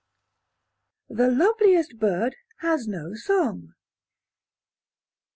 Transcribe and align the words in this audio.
[THE 1.11 1.27
LOVELIEST 1.27 1.99
BIRD 1.99 2.35
HAS 2.61 2.87
NO 2.87 3.13
SONG. 3.13 3.73